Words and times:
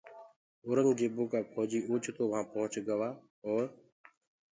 اورنٚگجيبو 0.65 1.23
ڪآ 1.31 1.39
ڦوجيٚ 1.51 1.87
اوچتو 1.89 2.23
وهآن 2.31 2.45
پُهچ 2.51 2.73
گوآ 2.87 3.09
اور 3.45 3.63